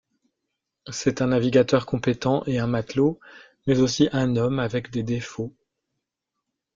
[0.89, 3.19] C'est un navigateur compétent et un matelot,
[3.67, 5.53] mais aussi un homme avec des défauts.